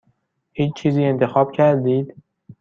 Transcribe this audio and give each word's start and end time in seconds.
هیچ 0.53 0.73
چیزی 0.73 1.05
انتخاب 1.05 1.51
کردید؟ 1.51 2.13